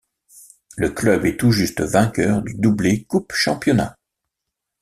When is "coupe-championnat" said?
3.03-3.95